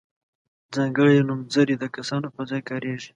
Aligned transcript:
ځانګړي 0.73 1.17
نومځري 1.27 1.75
د 1.79 1.85
کسانو 1.95 2.27
پر 2.35 2.43
ځای 2.49 2.61
کاریږي. 2.69 3.09